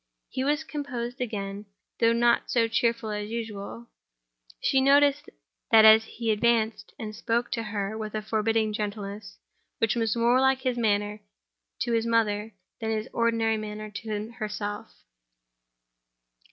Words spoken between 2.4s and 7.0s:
so cheerful as usual. She noticed that he advanced